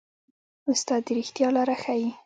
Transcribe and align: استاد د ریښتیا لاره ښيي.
استاد 0.71 1.01
د 1.05 1.09
ریښتیا 1.17 1.47
لاره 1.55 1.75
ښيي. 1.83 2.09